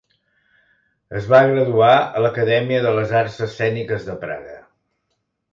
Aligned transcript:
Es 1.19 1.27
va 1.33 1.41
graduar 1.51 1.91
a 1.99 2.23
l'Acadèmia 2.27 2.81
de 2.87 2.97
les 3.01 3.15
Arts 3.23 3.39
Escèniques 3.49 4.09
de 4.09 4.21
Praga. 4.25 4.61